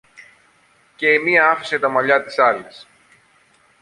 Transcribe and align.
και 0.95 1.13
η 1.13 1.19
μια 1.19 1.49
άφησε 1.49 1.79
τα 1.79 1.89
μαλλιά 1.89 2.23
της 2.23 2.39
άλλης. 2.39 2.87